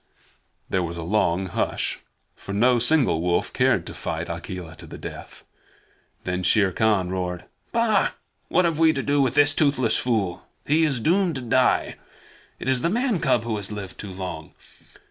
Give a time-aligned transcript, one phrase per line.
[0.67, 1.99] There was a long hush,
[2.35, 5.45] for no single wolf cared to fight Akela to the death.
[6.23, 8.13] Then Shere Khan roared: "Bah!
[8.49, 10.41] What have we to do with this toothless fool?
[10.65, 11.97] He is doomed to die!
[12.57, 14.55] It is the man cub who has lived too long.